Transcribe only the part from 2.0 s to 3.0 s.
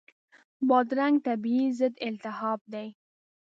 التهاب دی.